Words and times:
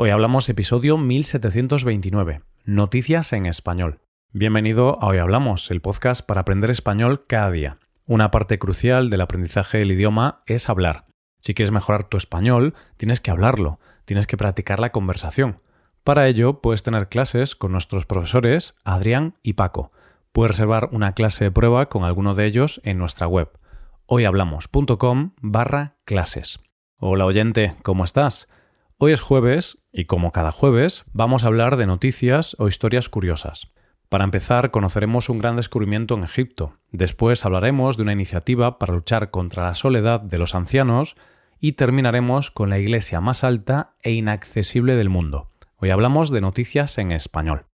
Hoy 0.00 0.10
hablamos 0.10 0.48
episodio 0.48 0.96
1729, 0.96 2.42
Noticias 2.64 3.32
en 3.32 3.46
Español. 3.46 3.98
Bienvenido 4.32 4.96
a 5.02 5.08
Hoy 5.08 5.18
Hablamos, 5.18 5.72
el 5.72 5.80
podcast 5.80 6.24
para 6.24 6.42
aprender 6.42 6.70
español 6.70 7.24
cada 7.26 7.50
día. 7.50 7.78
Una 8.06 8.30
parte 8.30 8.60
crucial 8.60 9.10
del 9.10 9.22
aprendizaje 9.22 9.78
del 9.78 9.90
idioma 9.90 10.44
es 10.46 10.68
hablar. 10.68 11.06
Si 11.40 11.52
quieres 11.52 11.72
mejorar 11.72 12.04
tu 12.04 12.16
español, 12.16 12.74
tienes 12.96 13.20
que 13.20 13.32
hablarlo, 13.32 13.80
tienes 14.04 14.28
que 14.28 14.36
practicar 14.36 14.78
la 14.78 14.92
conversación. 14.92 15.62
Para 16.04 16.28
ello, 16.28 16.60
puedes 16.60 16.84
tener 16.84 17.08
clases 17.08 17.56
con 17.56 17.72
nuestros 17.72 18.06
profesores 18.06 18.76
Adrián 18.84 19.34
y 19.42 19.54
Paco. 19.54 19.90
Puedes 20.30 20.52
reservar 20.52 20.90
una 20.92 21.14
clase 21.14 21.42
de 21.42 21.50
prueba 21.50 21.88
con 21.88 22.04
alguno 22.04 22.36
de 22.36 22.46
ellos 22.46 22.80
en 22.84 22.98
nuestra 22.98 23.26
web 23.26 23.50
hoyhablamos.com 24.06 25.32
barra 25.42 25.96
clases. 26.04 26.60
Hola 26.98 27.24
oyente, 27.24 27.74
¿cómo 27.82 28.04
estás? 28.04 28.48
Hoy 29.00 29.12
es 29.12 29.20
jueves 29.20 29.77
y 29.98 30.04
como 30.04 30.30
cada 30.30 30.52
jueves 30.52 31.04
vamos 31.12 31.42
a 31.42 31.48
hablar 31.48 31.76
de 31.76 31.84
noticias 31.84 32.54
o 32.60 32.68
historias 32.68 33.08
curiosas. 33.08 33.72
Para 34.08 34.22
empezar, 34.22 34.70
conoceremos 34.70 35.28
un 35.28 35.38
gran 35.38 35.56
descubrimiento 35.56 36.14
en 36.14 36.22
Egipto. 36.22 36.78
Después 36.92 37.44
hablaremos 37.44 37.96
de 37.96 38.04
una 38.04 38.12
iniciativa 38.12 38.78
para 38.78 38.94
luchar 38.94 39.32
contra 39.32 39.64
la 39.64 39.74
soledad 39.74 40.20
de 40.20 40.38
los 40.38 40.54
ancianos 40.54 41.16
y 41.58 41.72
terminaremos 41.72 42.52
con 42.52 42.70
la 42.70 42.78
iglesia 42.78 43.20
más 43.20 43.42
alta 43.42 43.96
e 44.00 44.12
inaccesible 44.12 44.94
del 44.94 45.08
mundo. 45.08 45.50
Hoy 45.78 45.90
hablamos 45.90 46.30
de 46.30 46.42
noticias 46.42 46.96
en 46.98 47.10
español. 47.10 47.66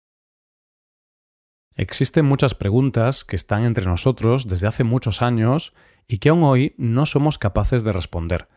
Existen 1.74 2.24
muchas 2.24 2.54
preguntas 2.54 3.24
que 3.24 3.36
están 3.36 3.64
entre 3.64 3.84
nosotros 3.84 4.48
desde 4.48 4.66
hace 4.66 4.82
muchos 4.82 5.20
años 5.20 5.74
y 6.08 6.18
que 6.18 6.30
aún 6.30 6.42
hoy 6.42 6.74
no 6.78 7.04
somos 7.04 7.36
capaces 7.36 7.84
de 7.84 7.92
responder. 7.92 8.48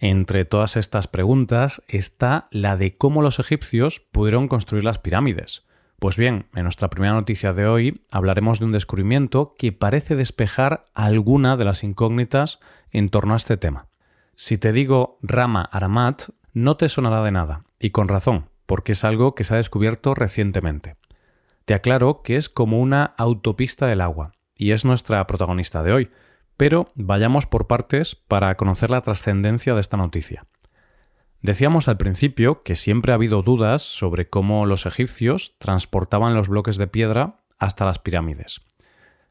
Entre 0.00 0.44
todas 0.44 0.76
estas 0.76 1.08
preguntas 1.08 1.82
está 1.88 2.46
la 2.52 2.76
de 2.76 2.96
cómo 2.96 3.20
los 3.20 3.40
egipcios 3.40 3.98
pudieron 3.98 4.46
construir 4.46 4.84
las 4.84 5.00
pirámides. 5.00 5.66
Pues 5.98 6.16
bien, 6.16 6.46
en 6.54 6.62
nuestra 6.62 6.88
primera 6.88 7.14
noticia 7.14 7.52
de 7.52 7.66
hoy 7.66 8.04
hablaremos 8.12 8.60
de 8.60 8.66
un 8.66 8.72
descubrimiento 8.72 9.56
que 9.58 9.72
parece 9.72 10.14
despejar 10.14 10.84
alguna 10.94 11.56
de 11.56 11.64
las 11.64 11.82
incógnitas 11.82 12.60
en 12.92 13.08
torno 13.08 13.34
a 13.34 13.38
este 13.38 13.56
tema. 13.56 13.88
Si 14.36 14.56
te 14.56 14.70
digo 14.70 15.18
Rama 15.20 15.68
Aramat, 15.72 16.28
no 16.52 16.76
te 16.76 16.88
sonará 16.88 17.24
de 17.24 17.32
nada, 17.32 17.64
y 17.80 17.90
con 17.90 18.06
razón, 18.06 18.50
porque 18.66 18.92
es 18.92 19.02
algo 19.02 19.34
que 19.34 19.42
se 19.42 19.54
ha 19.54 19.56
descubierto 19.56 20.14
recientemente. 20.14 20.94
Te 21.64 21.74
aclaro 21.74 22.22
que 22.22 22.36
es 22.36 22.48
como 22.48 22.78
una 22.78 23.14
autopista 23.16 23.88
del 23.88 24.00
agua, 24.00 24.30
y 24.56 24.70
es 24.70 24.84
nuestra 24.84 25.26
protagonista 25.26 25.82
de 25.82 25.92
hoy, 25.92 26.10
pero 26.58 26.90
vayamos 26.96 27.46
por 27.46 27.68
partes 27.68 28.16
para 28.16 28.54
conocer 28.56 28.90
la 28.90 29.00
trascendencia 29.00 29.74
de 29.74 29.80
esta 29.80 29.96
noticia. 29.96 30.44
Decíamos 31.40 31.86
al 31.86 31.96
principio 31.96 32.64
que 32.64 32.74
siempre 32.74 33.12
ha 33.12 33.14
habido 33.14 33.42
dudas 33.42 33.82
sobre 33.82 34.28
cómo 34.28 34.66
los 34.66 34.84
egipcios 34.84 35.54
transportaban 35.58 36.34
los 36.34 36.48
bloques 36.48 36.76
de 36.76 36.88
piedra 36.88 37.36
hasta 37.58 37.84
las 37.84 38.00
pirámides. 38.00 38.60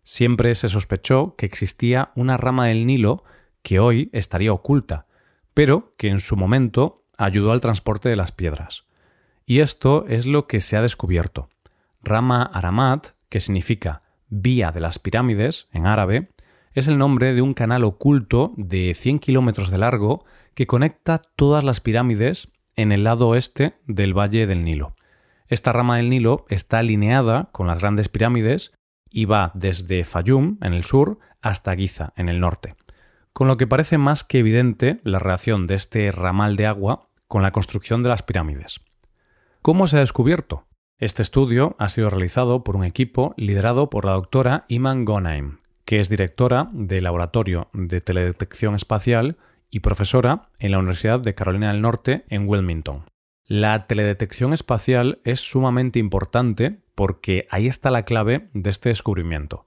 Siempre 0.04 0.56
se 0.56 0.70
sospechó 0.70 1.36
que 1.36 1.46
existía 1.46 2.12
una 2.16 2.38
rama 2.38 2.68
del 2.68 2.86
Nilo 2.86 3.26
que 3.62 3.80
hoy 3.80 4.10
estaría 4.14 4.54
oculta, 4.54 5.06
pero 5.54 5.94
que 5.98 6.08
en 6.08 6.22
su 6.22 6.38
momento 6.38 7.04
ayudó 7.18 7.52
al 7.52 7.60
transporte 7.60 8.08
de 8.08 8.16
las 8.16 8.32
piedras. 8.32 8.86
Y 9.46 9.60
esto 9.60 10.06
es 10.08 10.26
lo 10.26 10.48
que 10.48 10.62
se 10.62 10.78
ha 10.78 10.82
descubierto. 10.82 11.50
Rama 12.02 12.44
Aramat, 12.44 13.10
que 13.28 13.42
significa 13.42 14.04
vía 14.30 14.72
de 14.72 14.80
las 14.80 14.98
pirámides 14.98 15.68
en 15.74 15.88
árabe, 15.88 16.30
es 16.78 16.88
el 16.88 17.00
nombre 17.00 17.34
de 17.34 17.42
un 17.42 17.56
canal 17.56 17.84
oculto 17.84 18.54
de 18.56 18.94
100 18.94 19.18
kilómetros 19.18 19.72
de 19.72 19.80
largo 19.80 20.24
que 20.54 20.68
conecta 20.68 21.24
todas 21.36 21.64
las 21.64 21.82
pirámides 21.82 22.50
en 22.76 22.92
el 22.92 23.04
lado 23.04 23.30
oeste 23.30 23.74
del 23.88 24.16
Valle 24.16 24.46
del 24.46 24.64
Nilo. 24.64 24.96
Esta 25.48 25.72
rama 25.72 25.98
del 25.98 26.12
Nilo 26.12 26.46
está 26.50 26.78
alineada 26.78 27.50
con 27.52 27.66
las 27.66 27.80
grandes 27.80 28.10
pirámides 28.10 28.74
y 29.10 29.26
va 29.26 29.50
desde 29.56 30.04
Fayum, 30.04 30.60
en 30.62 30.74
el 30.76 30.84
sur, 30.84 31.18
hasta 31.42 31.76
Giza, 31.76 32.14
en 32.16 32.30
el 32.30 32.40
norte. 32.40 32.76
Con 33.34 33.48
lo 33.48 33.58
que 33.58 33.66
parece 33.66 33.98
más 33.98 34.24
que 34.24 34.38
evidente 34.38 35.00
la 35.04 35.18
relación 35.18 35.66
de 35.66 35.74
este 35.74 36.12
ramal 36.12 36.58
de 36.58 36.68
agua 36.68 37.10
con 37.28 37.42
la 37.42 37.52
construcción 37.52 38.04
de 38.04 38.10
las 38.10 38.22
pirámides. 38.22 38.82
¿Cómo 39.64 39.88
se 39.88 39.98
ha 39.98 40.02
descubierto? 40.02 40.68
Este 41.00 41.24
estudio 41.24 41.76
ha 41.80 41.90
sido 41.90 42.12
realizado 42.12 42.64
por 42.64 42.76
un 42.76 42.84
equipo 42.84 43.34
liderado 43.36 43.90
por 43.90 44.06
la 44.06 44.12
doctora 44.12 44.66
Iman 44.68 45.06
Gonaim, 45.06 45.58
que 45.88 46.02
es 46.02 46.10
directora 46.10 46.68
del 46.74 47.06
Laboratorio 47.06 47.70
de 47.72 48.02
Teledetección 48.02 48.76
Espacial 48.76 49.38
y 49.70 49.80
profesora 49.80 50.50
en 50.60 50.72
la 50.72 50.80
Universidad 50.80 51.22
de 51.22 51.34
Carolina 51.34 51.72
del 51.72 51.82
Norte 51.82 52.26
en 52.28 52.46
Wilmington. 52.46 53.06
La 53.46 53.88
teledetección 53.88 54.52
espacial 54.52 55.20
es 55.24 55.40
sumamente 55.40 55.98
importante 55.98 56.82
porque 56.94 57.48
ahí 57.52 57.68
está 57.68 57.90
la 57.90 58.04
clave 58.04 58.50
de 58.54 58.70
este 58.70 58.90
descubrimiento. 58.90 59.66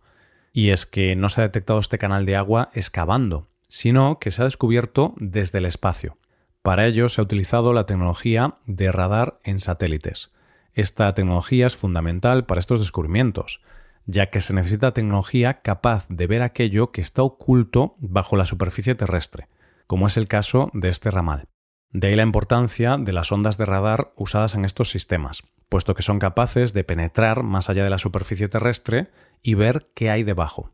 Y 0.52 0.68
es 0.68 0.84
que 0.84 1.16
no 1.16 1.30
se 1.30 1.40
ha 1.40 1.44
detectado 1.44 1.80
este 1.80 1.96
canal 1.96 2.26
de 2.26 2.36
agua 2.36 2.68
excavando, 2.74 3.48
sino 3.68 4.18
que 4.18 4.30
se 4.30 4.42
ha 4.42 4.44
descubierto 4.44 5.14
desde 5.16 5.56
el 5.56 5.64
espacio. 5.64 6.18
Para 6.60 6.86
ello 6.86 7.08
se 7.08 7.22
ha 7.22 7.24
utilizado 7.24 7.72
la 7.72 7.86
tecnología 7.86 8.56
de 8.66 8.92
radar 8.92 9.38
en 9.42 9.58
satélites. 9.58 10.30
Esta 10.74 11.14
tecnología 11.14 11.66
es 11.66 11.76
fundamental 11.76 12.44
para 12.44 12.60
estos 12.60 12.80
descubrimientos, 12.80 13.62
ya 14.10 14.30
que 14.30 14.40
se 14.40 14.52
necesita 14.52 14.90
tecnología 14.90 15.60
capaz 15.62 16.06
de 16.08 16.26
ver 16.26 16.42
aquello 16.42 16.90
que 16.90 17.00
está 17.00 17.22
oculto 17.22 17.94
bajo 17.98 18.36
la 18.36 18.46
superficie 18.46 18.94
terrestre, 18.94 19.48
como 19.86 20.06
es 20.06 20.16
el 20.16 20.28
caso 20.28 20.70
de 20.72 20.88
este 20.88 21.10
ramal. 21.10 21.48
De 21.92 22.08
ahí 22.08 22.16
la 22.16 22.22
importancia 22.22 22.96
de 22.98 23.12
las 23.12 23.32
ondas 23.32 23.56
de 23.56 23.66
radar 23.66 24.12
usadas 24.16 24.54
en 24.54 24.64
estos 24.64 24.90
sistemas, 24.90 25.42
puesto 25.68 25.94
que 25.94 26.02
son 26.02 26.18
capaces 26.18 26.72
de 26.72 26.84
penetrar 26.84 27.42
más 27.42 27.68
allá 27.68 27.84
de 27.84 27.90
la 27.90 27.98
superficie 27.98 28.48
terrestre 28.48 29.10
y 29.42 29.54
ver 29.54 29.90
qué 29.94 30.10
hay 30.10 30.22
debajo. 30.22 30.72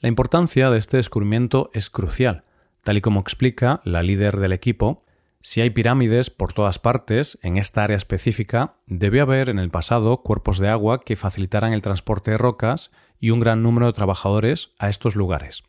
La 0.00 0.08
importancia 0.08 0.70
de 0.70 0.78
este 0.78 0.98
descubrimiento 0.98 1.70
es 1.72 1.90
crucial, 1.90 2.44
tal 2.82 2.98
y 2.98 3.00
como 3.00 3.20
explica 3.20 3.80
la 3.84 4.02
líder 4.02 4.38
del 4.38 4.52
equipo, 4.52 5.04
si 5.46 5.60
hay 5.60 5.68
pirámides 5.68 6.30
por 6.30 6.54
todas 6.54 6.78
partes 6.78 7.38
en 7.42 7.58
esta 7.58 7.84
área 7.84 7.98
específica, 7.98 8.76
debe 8.86 9.20
haber 9.20 9.50
en 9.50 9.58
el 9.58 9.68
pasado 9.68 10.22
cuerpos 10.22 10.58
de 10.58 10.70
agua 10.70 11.02
que 11.02 11.16
facilitaran 11.16 11.74
el 11.74 11.82
transporte 11.82 12.30
de 12.30 12.38
rocas 12.38 12.90
y 13.20 13.28
un 13.28 13.40
gran 13.40 13.62
número 13.62 13.84
de 13.84 13.92
trabajadores 13.92 14.70
a 14.78 14.88
estos 14.88 15.16
lugares. 15.16 15.62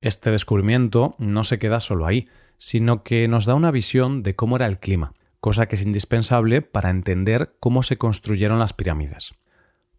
Este 0.00 0.30
descubrimiento 0.30 1.16
no 1.18 1.44
se 1.44 1.58
queda 1.58 1.80
solo 1.80 2.06
ahí, 2.06 2.28
sino 2.56 3.02
que 3.02 3.28
nos 3.28 3.44
da 3.44 3.54
una 3.54 3.70
visión 3.70 4.22
de 4.22 4.36
cómo 4.36 4.56
era 4.56 4.64
el 4.64 4.78
clima, 4.78 5.12
cosa 5.38 5.66
que 5.66 5.76
es 5.76 5.82
indispensable 5.82 6.62
para 6.62 6.88
entender 6.88 7.56
cómo 7.60 7.82
se 7.82 7.98
construyeron 7.98 8.58
las 8.58 8.72
pirámides. 8.72 9.34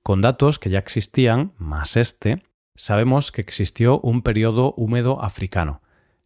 Con 0.01 0.21
datos 0.21 0.57
que 0.57 0.71
ya 0.71 0.79
existían, 0.79 1.53
más 1.59 1.95
este, 1.95 2.41
sabemos 2.73 3.31
que 3.31 3.41
existió 3.41 3.99
un 3.99 4.23
periodo 4.23 4.73
húmedo 4.75 5.21
africano, 5.21 5.83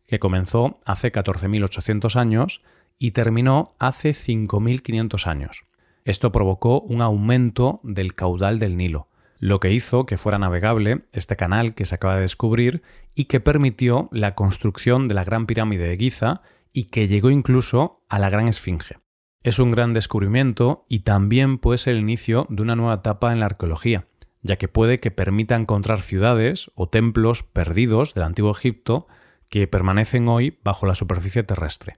que 0.09 0.19
comenzó 0.19 0.79
hace 0.85 1.11
14.800 1.11 2.15
años 2.15 2.61
y 2.97 3.11
terminó 3.11 3.75
hace 3.79 4.11
5.500 4.11 5.27
años. 5.27 5.63
Esto 6.03 6.31
provocó 6.31 6.81
un 6.81 7.01
aumento 7.01 7.79
del 7.83 8.15
caudal 8.15 8.57
del 8.57 8.75
Nilo, 8.75 9.07
lo 9.37 9.59
que 9.59 9.71
hizo 9.71 10.05
que 10.05 10.17
fuera 10.17 10.39
navegable 10.39 11.05
este 11.13 11.35
canal 11.35 11.75
que 11.75 11.85
se 11.85 11.95
acaba 11.95 12.15
de 12.15 12.21
descubrir 12.21 12.81
y 13.13 13.25
que 13.25 13.39
permitió 13.39 14.09
la 14.11 14.33
construcción 14.33 15.07
de 15.07 15.13
la 15.13 15.23
Gran 15.23 15.45
Pirámide 15.45 15.87
de 15.87 15.97
Giza 15.97 16.41
y 16.73 16.85
que 16.85 17.07
llegó 17.07 17.29
incluso 17.29 18.03
a 18.09 18.17
la 18.17 18.29
Gran 18.29 18.47
Esfinge. 18.47 18.97
Es 19.43 19.59
un 19.59 19.71
gran 19.71 19.93
descubrimiento 19.93 20.85
y 20.89 20.99
también 20.99 21.59
puede 21.59 21.77
ser 21.77 21.95
el 21.95 22.01
inicio 22.01 22.47
de 22.49 22.61
una 22.61 22.75
nueva 22.75 22.95
etapa 22.95 23.31
en 23.31 23.39
la 23.39 23.45
arqueología, 23.45 24.07
ya 24.41 24.57
que 24.57 24.67
puede 24.67 24.99
que 24.99 25.11
permita 25.11 25.55
encontrar 25.55 26.01
ciudades 26.01 26.71
o 26.75 26.89
templos 26.89 27.43
perdidos 27.43 28.13
del 28.13 28.23
antiguo 28.23 28.51
Egipto 28.51 29.07
que 29.49 29.67
permanecen 29.67 30.27
hoy 30.27 30.59
bajo 30.63 30.85
la 30.85 30.95
superficie 30.95 31.43
terrestre. 31.43 31.97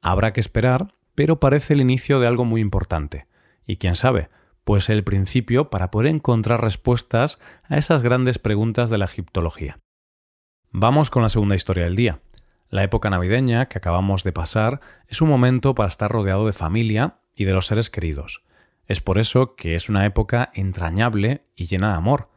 Habrá 0.00 0.32
que 0.32 0.40
esperar, 0.40 0.94
pero 1.14 1.40
parece 1.40 1.74
el 1.74 1.80
inicio 1.80 2.20
de 2.20 2.26
algo 2.26 2.44
muy 2.44 2.60
importante. 2.60 3.26
Y 3.66 3.76
quién 3.76 3.96
sabe, 3.96 4.28
pues 4.64 4.88
el 4.88 5.04
principio 5.04 5.70
para 5.70 5.90
poder 5.90 6.08
encontrar 6.08 6.62
respuestas 6.62 7.38
a 7.64 7.76
esas 7.76 8.02
grandes 8.02 8.38
preguntas 8.38 8.90
de 8.90 8.98
la 8.98 9.04
egiptología. 9.04 9.78
Vamos 10.70 11.10
con 11.10 11.22
la 11.22 11.28
segunda 11.28 11.54
historia 11.54 11.84
del 11.84 11.96
día. 11.96 12.20
La 12.68 12.82
época 12.82 13.10
navideña 13.10 13.66
que 13.66 13.78
acabamos 13.78 14.24
de 14.24 14.32
pasar 14.32 14.80
es 15.06 15.20
un 15.20 15.28
momento 15.28 15.74
para 15.74 15.88
estar 15.88 16.10
rodeado 16.10 16.46
de 16.46 16.52
familia 16.52 17.18
y 17.36 17.44
de 17.44 17.52
los 17.52 17.66
seres 17.66 17.90
queridos. 17.90 18.42
Es 18.86 19.00
por 19.00 19.18
eso 19.18 19.54
que 19.54 19.76
es 19.76 19.88
una 19.88 20.04
época 20.04 20.50
entrañable 20.54 21.46
y 21.54 21.66
llena 21.66 21.90
de 21.90 21.96
amor. 21.96 22.30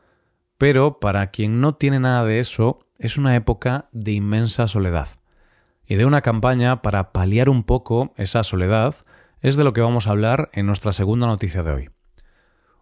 Pero 0.57 0.99
para 0.99 1.31
quien 1.31 1.61
no 1.61 1.75
tiene 1.75 1.99
nada 1.99 2.23
de 2.23 2.39
eso, 2.39 2.86
es 2.99 3.17
una 3.17 3.35
época 3.35 3.89
de 3.91 4.11
inmensa 4.11 4.67
soledad. 4.67 5.09
Y 5.85 5.95
de 5.95 6.05
una 6.05 6.21
campaña 6.21 6.81
para 6.81 7.11
paliar 7.11 7.49
un 7.49 7.63
poco 7.63 8.13
esa 8.17 8.43
soledad 8.43 8.95
es 9.41 9.55
de 9.55 9.63
lo 9.63 9.73
que 9.73 9.81
vamos 9.81 10.07
a 10.07 10.11
hablar 10.11 10.49
en 10.53 10.65
nuestra 10.65 10.91
segunda 10.91 11.27
noticia 11.27 11.63
de 11.63 11.71
hoy. 11.71 11.89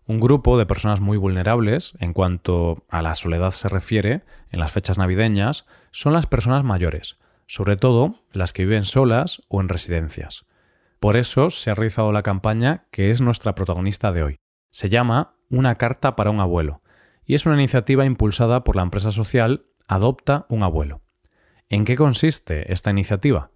Un 0.07 0.19
grupo 0.19 0.57
de 0.57 0.65
personas 0.65 1.01
muy 1.01 1.17
vulnerables 1.17 1.94
en 2.00 2.13
cuanto 2.13 2.83
a 2.89 3.01
la 3.01 3.15
soledad 3.15 3.51
se 3.51 3.67
refiere 3.67 4.21
en 4.51 4.59
las 4.59 4.71
fechas 4.71 4.97
navideñas 4.97 5.65
son 5.91 6.13
las 6.13 6.27
personas 6.27 6.63
mayores, 6.63 7.18
sobre 7.47 7.75
todo 7.75 8.21
las 8.31 8.53
que 8.53 8.65
viven 8.65 8.85
solas 8.85 9.41
o 9.50 9.61
en 9.61 9.69
residencias. 9.69 10.45
Por 11.00 11.18
eso 11.18 11.50
se 11.50 11.71
ha 11.71 11.75
realizado 11.75 12.11
la 12.11 12.23
campaña 12.23 12.85
que 12.91 13.11
es 13.11 13.21
nuestra 13.21 13.56
protagonista 13.56 14.11
de 14.11 14.23
hoy. 14.23 14.35
Se 14.71 14.89
llama 14.89 15.35
Una 15.50 15.75
carta 15.75 16.15
para 16.15 16.29
un 16.29 16.39
abuelo 16.39 16.81
y 17.25 17.33
es 17.33 17.45
una 17.45 17.56
iniciativa 17.56 18.06
impulsada 18.06 18.63
por 18.63 18.75
la 18.75 18.83
empresa 18.83 19.11
social 19.11 19.65
Adopta 19.87 20.45
un 20.49 20.63
abuelo. 20.63 21.01
¿En 21.69 21.85
qué 21.85 21.95
consiste 21.95 22.71
esta 22.73 22.91
iniciativa? 22.91 23.51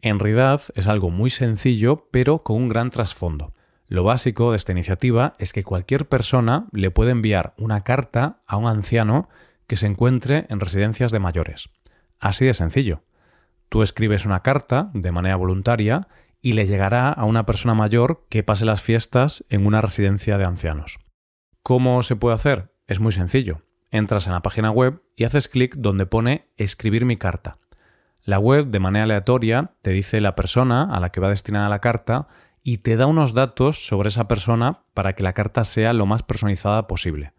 En 0.00 0.18
realidad 0.18 0.60
es 0.74 0.86
algo 0.86 1.10
muy 1.10 1.30
sencillo 1.30 2.08
pero 2.10 2.42
con 2.42 2.56
un 2.56 2.68
gran 2.68 2.90
trasfondo. 2.90 3.54
Lo 3.88 4.04
básico 4.04 4.50
de 4.50 4.56
esta 4.56 4.72
iniciativa 4.72 5.34
es 5.38 5.52
que 5.52 5.64
cualquier 5.64 6.08
persona 6.08 6.66
le 6.72 6.90
puede 6.90 7.10
enviar 7.10 7.54
una 7.58 7.82
carta 7.82 8.42
a 8.46 8.56
un 8.56 8.66
anciano 8.66 9.28
que 9.66 9.76
se 9.76 9.86
encuentre 9.86 10.46
en 10.48 10.60
residencias 10.60 11.12
de 11.12 11.18
mayores. 11.18 11.70
Así 12.18 12.44
de 12.44 12.54
sencillo. 12.54 13.02
Tú 13.68 13.82
escribes 13.82 14.26
una 14.26 14.40
carta 14.40 14.90
de 14.92 15.12
manera 15.12 15.36
voluntaria 15.36 16.08
y 16.42 16.52
le 16.52 16.66
llegará 16.66 17.10
a 17.10 17.24
una 17.24 17.46
persona 17.46 17.74
mayor 17.74 18.26
que 18.28 18.42
pase 18.42 18.64
las 18.64 18.82
fiestas 18.82 19.44
en 19.48 19.66
una 19.66 19.80
residencia 19.80 20.36
de 20.36 20.44
ancianos. 20.44 20.98
¿Cómo 21.62 22.02
se 22.02 22.16
puede 22.16 22.34
hacer? 22.34 22.74
Es 22.86 23.00
muy 23.00 23.12
sencillo. 23.12 23.62
Entras 23.92 24.26
en 24.26 24.32
la 24.32 24.40
página 24.40 24.70
web 24.70 25.02
y 25.16 25.24
haces 25.24 25.48
clic 25.48 25.76
donde 25.76 26.06
pone 26.06 26.48
escribir 26.56 27.04
mi 27.04 27.18
carta. 27.18 27.58
La 28.24 28.38
web, 28.38 28.68
de 28.68 28.80
manera 28.80 29.04
aleatoria, 29.04 29.74
te 29.82 29.90
dice 29.90 30.22
la 30.22 30.34
persona 30.34 30.88
a 30.90 30.98
la 30.98 31.10
que 31.10 31.20
va 31.20 31.28
destinada 31.28 31.68
la 31.68 31.80
carta 31.80 32.26
y 32.62 32.78
te 32.78 32.96
da 32.96 33.06
unos 33.06 33.34
datos 33.34 33.86
sobre 33.86 34.08
esa 34.08 34.28
persona 34.28 34.84
para 34.94 35.12
que 35.14 35.22
la 35.22 35.34
carta 35.34 35.64
sea 35.64 35.92
lo 35.92 36.06
más 36.06 36.22
personalizada 36.22 36.86
posible. 36.86 37.34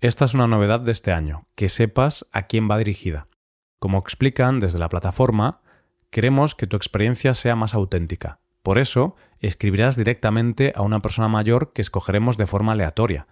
Esta 0.00 0.24
es 0.24 0.34
una 0.34 0.48
novedad 0.48 0.80
de 0.80 0.90
este 0.90 1.12
año, 1.12 1.46
que 1.54 1.68
sepas 1.68 2.26
a 2.32 2.42
quién 2.48 2.68
va 2.68 2.78
dirigida. 2.78 3.28
Como 3.78 3.98
explican 3.98 4.58
desde 4.58 4.80
la 4.80 4.88
plataforma, 4.88 5.60
queremos 6.10 6.56
que 6.56 6.66
tu 6.66 6.76
experiencia 6.76 7.34
sea 7.34 7.54
más 7.54 7.74
auténtica. 7.74 8.40
Por 8.64 8.78
eso, 8.78 9.14
escribirás 9.38 9.96
directamente 9.96 10.72
a 10.74 10.82
una 10.82 10.98
persona 10.98 11.28
mayor 11.28 11.72
que 11.72 11.82
escogeremos 11.82 12.36
de 12.36 12.46
forma 12.46 12.72
aleatoria. 12.72 13.28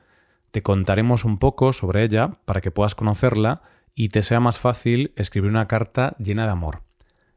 Te 0.51 0.63
contaremos 0.63 1.25
un 1.25 1.39
poco 1.39 1.73
sobre 1.73 2.03
ella 2.05 2.39
para 2.45 2.61
que 2.61 2.71
puedas 2.71 2.95
conocerla 2.95 3.63
y 3.95 4.09
te 4.09 4.23
sea 4.23 4.41
más 4.41 4.59
fácil 4.59 5.13
escribir 5.17 5.51
una 5.51 5.69
carta 5.69 6.17
llena 6.19 6.45
de 6.45 6.53
amor. 6.53 6.83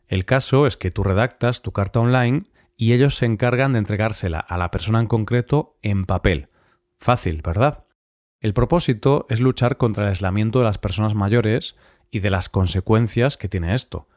El 0.08 0.26
caso 0.26 0.68
es 0.68 0.78
que 0.78 0.92
tú 0.92 1.04
redactas 1.04 1.62
tu 1.62 1.72
carta 1.72 2.00
online 2.00 2.44
y 2.78 2.94
ellos 2.94 3.16
se 3.16 3.26
encargan 3.26 3.74
de 3.74 3.80
entregársela 3.80 4.40
a 4.40 4.58
la 4.58 4.72
persona 4.72 5.00
en 5.00 5.08
concreto 5.08 5.78
en 5.82 6.06
papel. 6.06 6.50
Fácil, 6.98 7.42
¿verdad? 7.44 7.86
El 8.40 8.54
propósito 8.54 9.26
es 9.30 9.40
luchar 9.40 9.78
contra 9.78 10.04
el 10.04 10.10
aislamiento 10.10 10.60
de 10.60 10.66
las 10.66 10.78
personas 10.78 11.16
mayores 11.16 11.76
y 12.12 12.20
de 12.20 12.30
las 12.30 12.50
consecuencias 12.50 13.38
que 13.38 13.48
tiene 13.48 13.74
esto. 13.74 14.08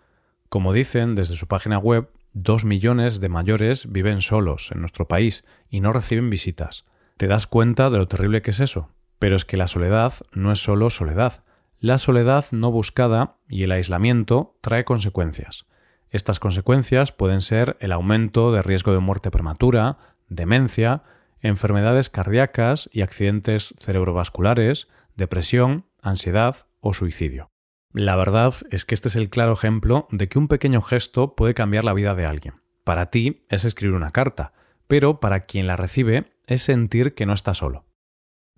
Como 0.49 0.73
dicen 0.73 1.15
desde 1.15 1.37
su 1.37 1.47
página 1.47 1.79
web, 1.79 2.11
dos 2.33 2.65
millones 2.65 3.21
de 3.21 3.29
mayores 3.29 3.91
viven 3.91 4.21
solos 4.21 4.71
en 4.73 4.81
nuestro 4.81 5.07
país 5.09 5.45
y 5.71 5.81
no 5.81 5.93
reciben 5.93 6.29
visitas. 6.29 6.85
Te 7.17 7.29
das 7.29 7.47
cuenta 7.47 7.89
de 7.89 7.97
lo 7.97 8.09
terrible 8.09 8.43
que 8.43 8.51
es 8.51 8.61
eso. 8.61 8.91
Pero 9.19 9.37
es 9.37 9.45
que 9.47 9.57
la 9.57 9.69
soledad 9.69 10.13
no 10.33 10.53
es 10.53 10.59
solo 10.59 10.91
soledad. 10.91 11.45
La 11.79 11.99
soledad 11.99 12.45
no 12.53 12.71
buscada 12.71 13.39
y 13.49 13.63
el 13.63 13.73
aislamiento 13.73 14.59
trae 14.61 14.85
consecuencias. 14.85 15.67
Estas 16.11 16.39
consecuencias 16.41 17.13
pueden 17.13 17.41
ser 17.41 17.77
el 17.81 17.93
aumento 17.93 18.53
de 18.53 18.63
riesgo 18.63 18.93
de 18.93 19.01
muerte 19.01 19.31
prematura, 19.31 19.99
demencia, 20.29 21.03
enfermedades 21.41 22.11
cardíacas 22.11 22.89
y 22.93 23.01
accidentes 23.01 23.75
cerebrovasculares, 23.79 24.89
depresión, 25.17 25.87
ansiedad 26.03 26.67
o 26.81 26.93
suicidio. 26.93 27.51
La 27.93 28.17
verdad 28.17 28.55
es 28.71 28.85
que 28.85 28.95
este 28.95 29.09
es 29.09 29.17
el 29.17 29.31
claro 29.31 29.55
ejemplo 29.55 30.07
de 30.11 30.29
que 30.29 30.39
un 30.39 30.49
pequeño 30.49 30.83
gesto 30.83 31.35
puede 31.35 31.55
cambiar 31.55 31.85
la 31.85 31.95
vida 31.95 32.15
de 32.15 32.27
alguien. 32.27 32.57
Para 32.85 33.11
ti 33.11 33.47
es 33.49 33.65
escribir 33.65 33.97
una 33.97 34.11
carta, 34.11 34.53
pero 34.87 35.19
para 35.19 35.47
quien 35.47 35.67
la 35.67 35.77
recibe 35.77 36.36
es 36.47 36.63
sentir 36.63 37.15
que 37.15 37.27
no 37.27 37.33
está 37.33 37.55
solo. 37.55 37.85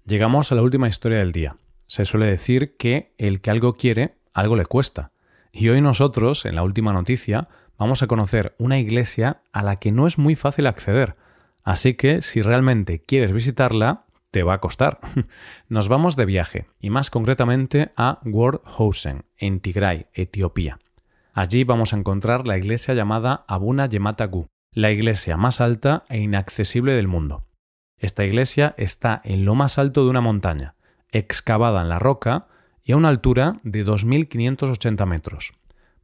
Llegamos 0.04 0.52
a 0.52 0.54
la 0.54 0.62
última 0.62 0.88
historia 0.88 1.18
del 1.18 1.32
día. 1.32 1.56
Se 1.86 2.04
suele 2.04 2.26
decir 2.26 2.76
que 2.76 3.14
el 3.18 3.40
que 3.40 3.50
algo 3.50 3.76
quiere, 3.76 4.16
algo 4.32 4.56
le 4.56 4.66
cuesta. 4.66 5.12
Y 5.52 5.68
hoy 5.68 5.80
nosotros, 5.80 6.44
en 6.44 6.54
la 6.54 6.62
última 6.62 6.92
noticia, 6.92 7.48
vamos 7.78 8.02
a 8.02 8.06
conocer 8.06 8.54
una 8.58 8.78
iglesia 8.78 9.42
a 9.52 9.62
la 9.62 9.76
que 9.76 9.92
no 9.92 10.06
es 10.06 10.18
muy 10.18 10.34
fácil 10.34 10.66
acceder. 10.66 11.16
Así 11.62 11.94
que 11.94 12.22
si 12.22 12.42
realmente 12.42 13.00
quieres 13.02 13.32
visitarla, 13.32 14.04
te 14.30 14.42
va 14.42 14.54
a 14.54 14.60
costar. 14.60 15.00
Nos 15.68 15.88
vamos 15.88 16.16
de 16.16 16.26
viaje, 16.26 16.66
y 16.80 16.90
más 16.90 17.10
concretamente 17.10 17.92
a 17.96 18.20
Wordhausen, 18.24 19.24
en 19.36 19.60
Tigray, 19.60 20.06
Etiopía. 20.12 20.78
Allí 21.32 21.64
vamos 21.64 21.92
a 21.92 21.96
encontrar 21.96 22.46
la 22.46 22.58
iglesia 22.58 22.94
llamada 22.94 23.44
Abuna 23.48 23.86
Yematagu, 23.86 24.48
la 24.72 24.90
iglesia 24.90 25.36
más 25.36 25.60
alta 25.60 26.02
e 26.08 26.18
inaccesible 26.18 26.92
del 26.92 27.08
mundo. 27.08 27.47
Esta 27.98 28.24
iglesia 28.24 28.74
está 28.76 29.20
en 29.24 29.44
lo 29.44 29.54
más 29.54 29.78
alto 29.78 30.04
de 30.04 30.10
una 30.10 30.20
montaña, 30.20 30.74
excavada 31.10 31.82
en 31.82 31.88
la 31.88 31.98
roca 31.98 32.46
y 32.84 32.92
a 32.92 32.96
una 32.96 33.08
altura 33.08 33.60
de 33.64 33.84
2.580 33.84 35.04
metros. 35.06 35.52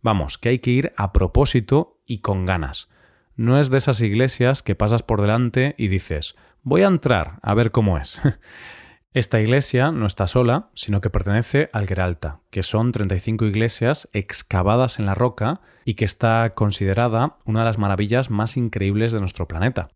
Vamos, 0.03 0.37
que 0.37 0.51
hay 0.51 0.59
que 0.59 0.71
ir 0.71 0.93
a 0.97 1.13
propósito 1.13 1.99
y 2.05 2.19
con 2.19 2.47
ganas. 2.47 2.89
No 3.37 3.59
es 3.59 3.71
de 3.71 3.79
esas 3.79 4.01
iglesias 4.01 4.63
que 4.63 4.75
pasas 4.75 5.03
por 5.03 5.21
delante 5.21 5.75
y 5.79 5.89
dices, 5.89 6.37
voy 6.63 6.83
a 6.83 6.89
entrar 6.89 7.39
a 7.43 7.55
ver 7.55 7.71
cómo 7.71 7.97
es. 7.99 8.21
Esta 9.15 9.41
iglesia 9.41 9.93
no 9.93 10.07
está 10.07 10.27
sola, 10.27 10.71
sino 10.75 11.01
que 11.01 11.09
pertenece 11.09 11.71
al 11.73 11.87
Geralta, 11.87 12.41
que 12.51 12.65
son 12.65 12.91
35 12.91 13.45
iglesias 13.45 14.09
excavadas 14.13 14.99
en 14.99 15.07
la 15.07 15.15
roca 15.15 15.61
y 15.85 15.95
que 15.95 16.05
está 16.05 16.53
considerada 16.55 17.37
una 17.45 17.61
de 17.61 17.67
las 17.67 17.79
maravillas 17.79 18.29
más 18.29 18.57
increíbles 18.57 19.13
de 19.13 19.21
nuestro 19.21 19.47
planeta. 19.47 19.91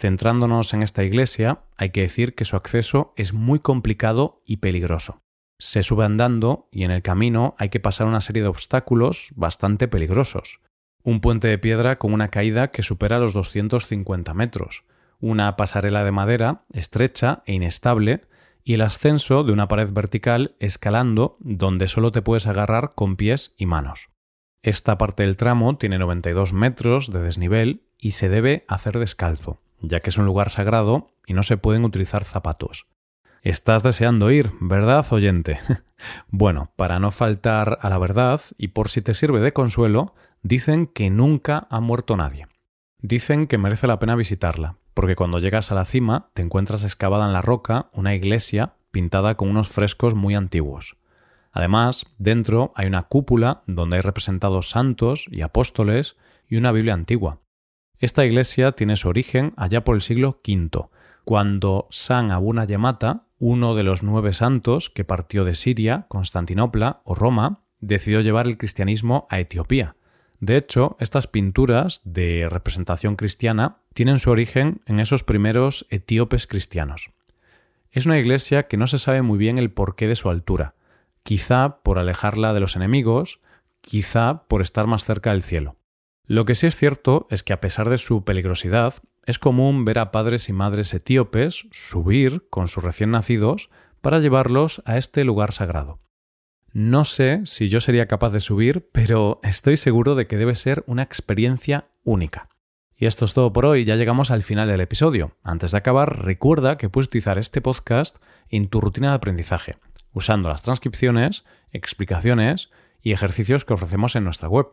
Centrándonos 0.00 0.72
en 0.72 0.82
esta 0.82 1.04
iglesia, 1.04 1.60
hay 1.76 1.90
que 1.90 2.00
decir 2.00 2.34
que 2.34 2.46
su 2.46 2.56
acceso 2.56 3.12
es 3.16 3.34
muy 3.34 3.60
complicado 3.60 4.40
y 4.46 4.56
peligroso 4.56 5.20
se 5.60 5.82
sube 5.82 6.06
andando 6.06 6.68
y 6.72 6.84
en 6.84 6.90
el 6.90 7.02
camino 7.02 7.54
hay 7.58 7.68
que 7.68 7.80
pasar 7.80 8.06
una 8.06 8.22
serie 8.22 8.42
de 8.42 8.48
obstáculos 8.48 9.30
bastante 9.36 9.88
peligrosos. 9.88 10.60
Un 11.02 11.20
puente 11.20 11.48
de 11.48 11.58
piedra 11.58 11.98
con 11.98 12.12
una 12.12 12.28
caída 12.28 12.70
que 12.70 12.82
supera 12.82 13.18
los 13.18 13.34
250 13.34 14.34
metros, 14.34 14.84
una 15.20 15.56
pasarela 15.56 16.02
de 16.02 16.12
madera 16.12 16.64
estrecha 16.72 17.42
e 17.46 17.52
inestable 17.52 18.22
y 18.64 18.74
el 18.74 18.80
ascenso 18.80 19.44
de 19.44 19.52
una 19.52 19.68
pared 19.68 19.90
vertical 19.92 20.56
escalando 20.60 21.36
donde 21.40 21.88
solo 21.88 22.10
te 22.10 22.22
puedes 22.22 22.46
agarrar 22.46 22.94
con 22.94 23.16
pies 23.16 23.54
y 23.56 23.66
manos. 23.66 24.08
Esta 24.62 24.98
parte 24.98 25.22
del 25.22 25.36
tramo 25.36 25.76
tiene 25.76 25.98
92 25.98 26.52
metros 26.52 27.12
de 27.12 27.22
desnivel 27.22 27.82
y 27.98 28.12
se 28.12 28.28
debe 28.28 28.64
hacer 28.68 28.98
descalzo, 28.98 29.60
ya 29.80 30.00
que 30.00 30.10
es 30.10 30.18
un 30.18 30.26
lugar 30.26 30.50
sagrado 30.50 31.08
y 31.26 31.34
no 31.34 31.42
se 31.42 31.56
pueden 31.56 31.84
utilizar 31.84 32.24
zapatos. 32.24 32.86
Estás 33.42 33.82
deseando 33.82 34.30
ir, 34.30 34.50
¿verdad, 34.60 35.06
oyente? 35.10 35.58
bueno, 36.28 36.72
para 36.76 36.98
no 36.98 37.10
faltar 37.10 37.78
a 37.80 37.88
la 37.88 37.98
verdad, 37.98 38.40
y 38.58 38.68
por 38.68 38.90
si 38.90 39.00
te 39.00 39.14
sirve 39.14 39.40
de 39.40 39.52
consuelo, 39.52 40.14
dicen 40.42 40.86
que 40.86 41.08
nunca 41.08 41.66
ha 41.70 41.80
muerto 41.80 42.16
nadie. 42.16 42.48
Dicen 42.98 43.46
que 43.46 43.56
merece 43.56 43.86
la 43.86 43.98
pena 43.98 44.14
visitarla, 44.14 44.76
porque 44.92 45.16
cuando 45.16 45.38
llegas 45.38 45.72
a 45.72 45.74
la 45.74 45.86
cima 45.86 46.28
te 46.34 46.42
encuentras 46.42 46.84
excavada 46.84 47.26
en 47.26 47.32
la 47.32 47.40
roca 47.40 47.88
una 47.94 48.14
iglesia 48.14 48.74
pintada 48.90 49.36
con 49.36 49.48
unos 49.48 49.68
frescos 49.68 50.14
muy 50.14 50.34
antiguos. 50.34 50.96
Además, 51.52 52.04
dentro 52.18 52.72
hay 52.76 52.86
una 52.86 53.04
cúpula 53.04 53.62
donde 53.66 53.96
hay 53.96 54.02
representados 54.02 54.68
santos 54.68 55.26
y 55.30 55.40
apóstoles 55.40 56.16
y 56.46 56.56
una 56.56 56.72
Biblia 56.72 56.94
antigua. 56.94 57.38
Esta 58.00 58.24
iglesia 58.24 58.72
tiene 58.72 58.96
su 58.96 59.08
origen 59.08 59.52
allá 59.58 59.84
por 59.84 59.94
el 59.94 60.00
siglo 60.00 60.40
V, 60.42 60.88
cuando 61.24 61.86
San 61.90 62.30
Abuna 62.30 62.64
Yamata, 62.64 63.26
uno 63.38 63.74
de 63.74 63.82
los 63.82 64.02
nueve 64.02 64.32
santos 64.32 64.88
que 64.88 65.04
partió 65.04 65.44
de 65.44 65.54
Siria, 65.54 66.06
Constantinopla 66.08 67.02
o 67.04 67.14
Roma, 67.14 67.60
decidió 67.78 68.22
llevar 68.22 68.46
el 68.46 68.56
cristianismo 68.56 69.26
a 69.28 69.38
Etiopía. 69.38 69.96
De 70.40 70.56
hecho, 70.56 70.96
estas 70.98 71.26
pinturas 71.26 72.00
de 72.04 72.48
representación 72.50 73.16
cristiana 73.16 73.76
tienen 73.92 74.18
su 74.18 74.30
origen 74.30 74.80
en 74.86 74.98
esos 74.98 75.22
primeros 75.22 75.86
etíopes 75.90 76.46
cristianos. 76.46 77.10
Es 77.90 78.06
una 78.06 78.18
iglesia 78.18 78.66
que 78.66 78.78
no 78.78 78.86
se 78.86 78.98
sabe 78.98 79.20
muy 79.20 79.36
bien 79.36 79.58
el 79.58 79.72
porqué 79.72 80.08
de 80.08 80.16
su 80.16 80.30
altura, 80.30 80.74
quizá 81.22 81.82
por 81.82 81.98
alejarla 81.98 82.54
de 82.54 82.60
los 82.60 82.76
enemigos, 82.76 83.40
quizá 83.82 84.44
por 84.48 84.62
estar 84.62 84.86
más 84.86 85.04
cerca 85.04 85.32
del 85.32 85.42
cielo. 85.42 85.76
Lo 86.30 86.44
que 86.44 86.54
sí 86.54 86.68
es 86.68 86.76
cierto 86.76 87.26
es 87.28 87.42
que 87.42 87.52
a 87.52 87.60
pesar 87.60 87.90
de 87.90 87.98
su 87.98 88.22
peligrosidad, 88.22 88.94
es 89.26 89.40
común 89.40 89.84
ver 89.84 89.98
a 89.98 90.12
padres 90.12 90.48
y 90.48 90.52
madres 90.52 90.94
etíopes 90.94 91.66
subir 91.72 92.46
con 92.50 92.68
sus 92.68 92.84
recién 92.84 93.10
nacidos 93.10 93.68
para 94.00 94.20
llevarlos 94.20 94.80
a 94.84 94.96
este 94.96 95.24
lugar 95.24 95.50
sagrado. 95.50 95.98
No 96.72 97.04
sé 97.04 97.40
si 97.46 97.68
yo 97.68 97.80
sería 97.80 98.06
capaz 98.06 98.30
de 98.30 98.38
subir, 98.38 98.88
pero 98.92 99.40
estoy 99.42 99.76
seguro 99.76 100.14
de 100.14 100.28
que 100.28 100.36
debe 100.36 100.54
ser 100.54 100.84
una 100.86 101.02
experiencia 101.02 101.88
única. 102.04 102.48
Y 102.94 103.06
esto 103.06 103.24
es 103.24 103.34
todo 103.34 103.52
por 103.52 103.66
hoy, 103.66 103.84
ya 103.84 103.96
llegamos 103.96 104.30
al 104.30 104.44
final 104.44 104.68
del 104.68 104.82
episodio. 104.82 105.36
Antes 105.42 105.72
de 105.72 105.78
acabar, 105.78 106.24
recuerda 106.24 106.76
que 106.76 106.88
puedes 106.88 107.08
utilizar 107.08 107.38
este 107.38 107.60
podcast 107.60 108.18
en 108.48 108.68
tu 108.68 108.80
rutina 108.80 109.08
de 109.08 109.14
aprendizaje, 109.16 109.78
usando 110.12 110.48
las 110.48 110.62
transcripciones, 110.62 111.44
explicaciones 111.72 112.70
y 113.02 113.10
ejercicios 113.10 113.64
que 113.64 113.74
ofrecemos 113.74 114.14
en 114.14 114.22
nuestra 114.22 114.48
web 114.48 114.68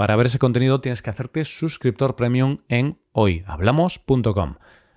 Para 0.00 0.16
ver 0.16 0.24
ese 0.24 0.38
contenido 0.38 0.80
tienes 0.80 1.02
que 1.02 1.10
hacerte 1.10 1.44
suscriptor 1.44 2.16
premium 2.16 2.56
en 2.70 2.98
hoyhablamos.com. 3.12 4.54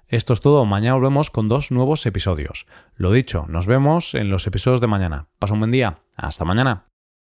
Esto 0.08 0.32
es 0.32 0.40
todo, 0.40 0.64
mañana 0.64 0.94
volvemos 0.94 1.30
con 1.30 1.50
dos 1.50 1.74
nuevos 1.74 2.06
episodios. 2.06 2.68
Lo 2.96 3.12
dicho, 3.12 3.44
nos 3.50 3.68
vemos 3.68 4.16
en 4.16 4.30
los 4.30 4.48
episodios 4.48 4.80
de 4.80 4.88
mañana. 4.88 5.28
Pasa 5.40 5.56
un 5.56 5.60
buen 5.60 5.72
día, 5.72 6.00
hasta 6.16 6.46
mañana. 6.46 6.93